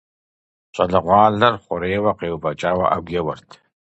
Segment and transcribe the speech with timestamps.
[0.73, 3.49] ЩӀалэгъуалэр хъурейуэ къеувэкӀауэ Ӏэгу еуэрт.